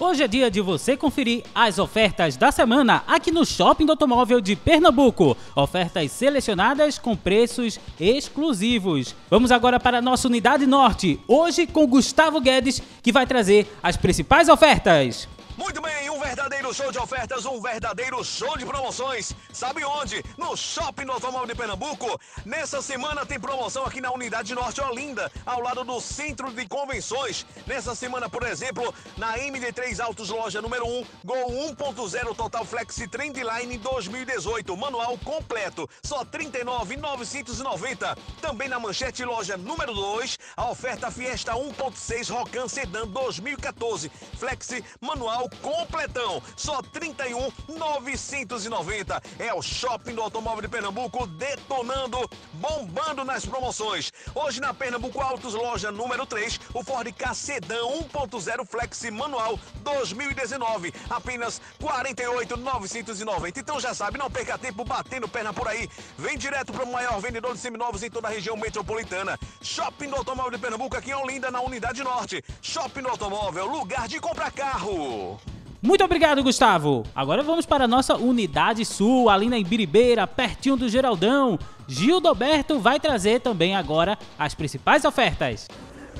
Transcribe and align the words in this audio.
Hoje 0.00 0.22
é 0.22 0.28
dia 0.28 0.50
de 0.50 0.60
você 0.60 0.96
conferir 0.96 1.44
as 1.54 1.78
ofertas 1.78 2.36
da 2.36 2.50
semana 2.50 3.04
aqui 3.06 3.30
no 3.30 3.44
Shopping 3.44 3.84
do 3.84 3.92
Automóvel 3.92 4.40
de 4.40 4.56
Pernambuco. 4.56 5.36
Ofertas 5.54 6.10
selecionadas 6.10 6.98
com 6.98 7.14
preços 7.14 7.78
exclusivos. 8.00 9.14
Vamos 9.30 9.52
agora 9.52 9.78
para 9.78 9.98
a 9.98 10.02
nossa 10.02 10.26
unidade 10.26 10.66
norte, 10.66 11.20
hoje 11.28 11.66
com 11.66 11.86
Gustavo 11.86 12.40
Guedes, 12.40 12.82
que 13.02 13.12
vai 13.12 13.26
trazer 13.26 13.70
as 13.82 13.96
principais 13.96 14.48
ofertas. 14.48 15.28
Muito 15.58 15.80
bem, 15.82 15.91
show 16.72 16.90
de 16.90 16.98
ofertas, 16.98 17.44
um 17.44 17.60
verdadeiro 17.60 18.24
show 18.24 18.56
de 18.56 18.64
promoções. 18.64 19.34
Sabe 19.52 19.84
onde? 19.84 20.24
No 20.38 20.56
Shopping 20.56 21.04
do 21.04 21.12
Automóvel 21.12 21.46
de 21.46 21.54
Pernambuco. 21.54 22.18
Nessa 22.44 22.80
semana 22.80 23.26
tem 23.26 23.38
promoção 23.38 23.84
aqui 23.84 24.00
na 24.00 24.12
Unidade 24.12 24.54
Norte 24.54 24.80
Olinda, 24.80 25.30
ao 25.44 25.60
lado 25.60 25.84
do 25.84 26.00
Centro 26.00 26.52
de 26.52 26.66
Convenções. 26.66 27.44
Nessa 27.66 27.94
semana, 27.94 28.28
por 28.28 28.42
exemplo, 28.44 28.94
na 29.16 29.36
MD3 29.38 30.00
Autos 30.00 30.30
Loja 30.30 30.62
número 30.62 30.86
1, 30.86 31.06
Gol 31.24 31.50
1.0 31.76 32.34
Total 32.34 32.64
Flex 32.64 32.96
Trendline 33.10 33.76
2018, 33.78 34.76
manual 34.76 35.18
completo, 35.18 35.88
só 36.02 36.24
39,990. 36.24 38.16
Também 38.40 38.68
na 38.68 38.78
Manchete 38.78 39.24
Loja 39.24 39.56
número 39.56 39.92
2, 39.92 40.38
a 40.56 40.70
oferta 40.70 41.10
Fiesta 41.10 41.52
1.6 41.52 42.30
Rocan 42.30 42.68
Sedan 42.68 43.08
2014, 43.08 44.10
Flex 44.38 44.82
manual 45.00 45.48
completão, 45.60 46.42
só 46.62 46.80
31,990. 46.80 49.20
É 49.40 49.52
o 49.52 49.60
Shopping 49.60 50.14
do 50.14 50.22
Automóvel 50.22 50.62
de 50.62 50.68
Pernambuco 50.68 51.26
detonando, 51.26 52.30
bombando 52.52 53.24
nas 53.24 53.44
promoções. 53.44 54.12
Hoje 54.32 54.60
na 54.60 54.72
Pernambuco 54.72 55.20
Autos 55.20 55.54
Loja 55.54 55.90
número 55.90 56.24
3, 56.24 56.60
o 56.72 56.84
Ford 56.84 57.12
K 57.12 57.34
Sedan 57.34 57.82
1.0 58.12 58.64
Flex 58.64 59.02
Manual 59.10 59.58
2019, 59.82 60.94
apenas 61.10 61.60
48,990. 61.80 63.58
Então 63.58 63.80
já 63.80 63.92
sabe, 63.92 64.16
não 64.16 64.30
perca 64.30 64.56
tempo 64.56 64.84
batendo 64.84 65.26
perna 65.26 65.52
por 65.52 65.66
aí. 65.66 65.90
Vem 66.16 66.38
direto 66.38 66.72
para 66.72 66.84
o 66.84 66.92
maior 66.92 67.20
vendedor 67.20 67.54
de 67.54 67.58
seminovos 67.58 68.04
em 68.04 68.10
toda 68.10 68.28
a 68.28 68.30
região 68.30 68.56
metropolitana. 68.56 69.36
Shopping 69.60 70.10
do 70.10 70.16
Automóvel 70.16 70.52
de 70.52 70.58
Pernambuco 70.58 70.96
aqui 70.96 71.10
em 71.10 71.14
Olinda, 71.14 71.50
na 71.50 71.60
Unidade 71.60 72.04
Norte. 72.04 72.40
Shopping 72.60 73.02
do 73.02 73.08
Automóvel, 73.08 73.66
lugar 73.66 74.06
de 74.06 74.20
comprar 74.20 74.52
carro. 74.52 75.40
Muito 75.82 76.04
obrigado, 76.04 76.44
Gustavo. 76.44 77.02
Agora 77.12 77.42
vamos 77.42 77.66
para 77.66 77.86
a 77.86 77.88
nossa 77.88 78.14
unidade 78.16 78.84
sul, 78.84 79.28
ali 79.28 79.48
na 79.48 79.58
Ibiribeira, 79.58 80.24
pertinho 80.28 80.76
do 80.76 80.88
Geraldão. 80.88 81.58
Gildoberto 81.88 82.78
vai 82.78 83.00
trazer 83.00 83.40
também 83.40 83.74
agora 83.74 84.16
as 84.38 84.54
principais 84.54 85.04
ofertas. 85.04 85.66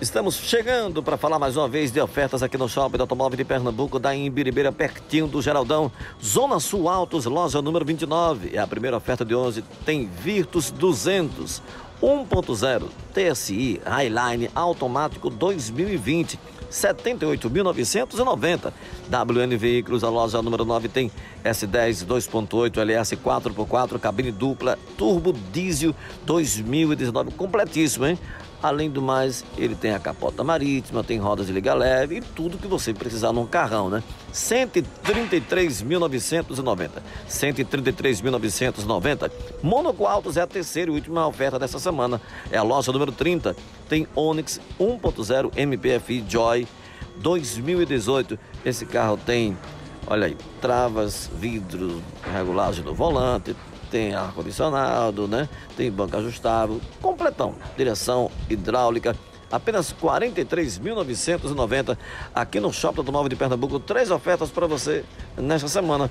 Estamos 0.00 0.34
chegando 0.34 1.00
para 1.00 1.16
falar 1.16 1.38
mais 1.38 1.56
uma 1.56 1.68
vez 1.68 1.92
de 1.92 2.00
ofertas 2.00 2.42
aqui 2.42 2.58
no 2.58 2.68
Shopping 2.68 2.96
do 2.96 3.02
Automóvel 3.02 3.36
de 3.36 3.44
Pernambuco, 3.44 4.00
da 4.00 4.12
Imbiribeira, 4.12 4.72
pertinho 4.72 5.28
do 5.28 5.40
Geraldão. 5.40 5.92
Zona 6.20 6.58
Sul 6.58 6.88
Autos, 6.88 7.24
loja 7.26 7.62
número 7.62 7.84
29. 7.84 8.56
É 8.56 8.58
a 8.58 8.66
primeira 8.66 8.96
oferta 8.96 9.24
de 9.24 9.32
hoje. 9.32 9.62
Tem 9.86 10.08
Virtus 10.08 10.72
200, 10.72 11.62
1.0 12.02 12.88
TSI 13.14 13.80
Highline 13.86 14.50
automático 14.54 15.30
2020. 15.30 16.38
78.990. 16.72 18.72
WN 19.08 19.56
Veículos, 19.58 20.02
a 20.02 20.08
loja 20.08 20.40
número 20.40 20.64
9 20.64 20.88
tem 20.88 21.12
S10 21.44 22.06
2.8 22.06 22.80
LS 22.80 23.12
4x4, 23.12 24.00
cabine 24.00 24.32
dupla, 24.32 24.78
turbo 24.96 25.34
diesel 25.52 25.94
2019, 26.24 27.32
completíssimo, 27.32 28.06
hein? 28.06 28.18
Além 28.62 28.88
do 28.88 29.02
mais, 29.02 29.44
ele 29.58 29.74
tem 29.74 29.92
a 29.92 29.98
capota 29.98 30.44
marítima, 30.44 31.02
tem 31.02 31.18
rodas 31.18 31.48
de 31.48 31.52
liga 31.52 31.74
leve 31.74 32.18
e 32.18 32.20
tudo 32.20 32.56
que 32.56 32.68
você 32.68 32.94
precisar 32.94 33.32
num 33.32 33.44
carrão, 33.44 33.90
né? 33.90 34.00
133.990. 34.32 37.02
133.990. 37.28 39.32
Monaco 39.62 40.06
Autos 40.06 40.36
é 40.36 40.42
a 40.42 40.46
terceira 40.46 40.92
e 40.92 40.94
última 40.94 41.26
oferta 41.26 41.58
dessa 41.58 41.80
semana. 41.80 42.20
É 42.52 42.58
a 42.58 42.62
loja 42.62 42.92
número 42.92 43.10
30. 43.10 43.56
Tem 43.88 44.06
Onix 44.14 44.60
1.0 44.78 45.50
MPFI 45.56 46.24
Joy 46.28 46.68
2018. 47.16 48.38
Esse 48.64 48.86
carro 48.86 49.16
tem, 49.16 49.58
olha 50.06 50.28
aí, 50.28 50.36
travas, 50.60 51.28
vidro, 51.34 52.00
regulagem 52.32 52.84
do 52.84 52.94
volante, 52.94 53.56
tem 53.92 54.12
ar-condicionado, 54.14 55.28
né? 55.28 55.46
Tem 55.76 55.92
banco 55.92 56.16
ajustável, 56.16 56.80
completão, 57.02 57.54
direção 57.76 58.30
hidráulica, 58.48 59.14
apenas 59.50 59.92
43.990 59.92 61.98
aqui 62.34 62.58
no 62.58 62.72
Shopping 62.72 63.00
Automóvel 63.00 63.28
de 63.28 63.36
Pernambuco. 63.36 63.78
Três 63.78 64.10
ofertas 64.10 64.50
para 64.50 64.66
você 64.66 65.04
nesta 65.36 65.68
semana. 65.68 66.10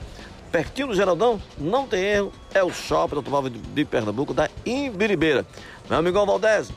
Pertinho 0.52 0.90
do 0.90 0.96
Geraldão, 0.96 1.42
não 1.58 1.88
tem 1.88 2.04
erro, 2.04 2.32
é 2.54 2.64
o 2.64 2.72
Shopping 2.72 3.16
Automóvel 3.16 3.50
de 3.50 3.84
Pernambuco 3.84 4.32
da 4.32 4.48
Imbiribeira. 4.64 5.44
Meu 5.90 5.98
amigo 5.98 6.24
Valdez, 6.24 6.72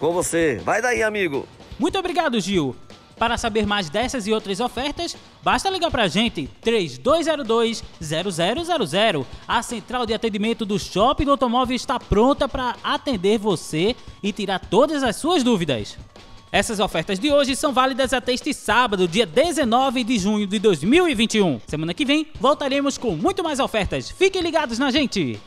com 0.00 0.12
você. 0.12 0.60
Vai 0.64 0.82
daí, 0.82 1.04
amigo. 1.04 1.46
Muito 1.78 1.96
obrigado, 1.96 2.40
Gil. 2.40 2.74
Para 3.18 3.36
saber 3.36 3.66
mais 3.66 3.90
dessas 3.90 4.26
e 4.26 4.32
outras 4.32 4.60
ofertas, 4.60 5.14
basta 5.42 5.68
ligar 5.68 5.90
para 5.90 6.04
a 6.04 6.08
gente 6.08 6.48
3202-0000. 6.64 9.26
A 9.46 9.62
central 9.62 10.06
de 10.06 10.14
atendimento 10.14 10.64
do 10.64 10.78
Shopping 10.78 11.24
do 11.24 11.32
Automóvel 11.32 11.74
está 11.74 11.98
pronta 11.98 12.48
para 12.48 12.76
atender 12.82 13.38
você 13.38 13.96
e 14.22 14.32
tirar 14.32 14.60
todas 14.60 15.02
as 15.02 15.16
suas 15.16 15.42
dúvidas. 15.42 15.98
Essas 16.50 16.80
ofertas 16.80 17.18
de 17.18 17.30
hoje 17.30 17.54
são 17.54 17.74
válidas 17.74 18.14
até 18.14 18.32
este 18.32 18.54
sábado, 18.54 19.06
dia 19.06 19.26
19 19.26 20.02
de 20.02 20.18
junho 20.18 20.46
de 20.46 20.58
2021. 20.58 21.60
Semana 21.66 21.92
que 21.92 22.06
vem 22.06 22.26
voltaremos 22.40 22.96
com 22.96 23.14
muito 23.16 23.44
mais 23.44 23.60
ofertas. 23.60 24.10
Fiquem 24.10 24.40
ligados 24.40 24.78
na 24.78 24.90
gente! 24.90 25.38